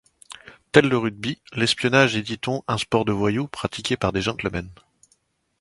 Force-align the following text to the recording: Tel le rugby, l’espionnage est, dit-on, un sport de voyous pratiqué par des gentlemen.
Tel 0.71 0.89
le 0.89 0.97
rugby, 0.97 1.39
l’espionnage 1.53 2.15
est, 2.15 2.23
dit-on, 2.23 2.63
un 2.67 2.79
sport 2.79 3.05
de 3.05 3.11
voyous 3.11 3.47
pratiqué 3.47 3.97
par 3.97 4.11
des 4.11 4.23
gentlemen. 4.23 4.67